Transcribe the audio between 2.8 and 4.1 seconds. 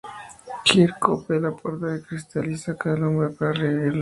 al hombre para revivirlo.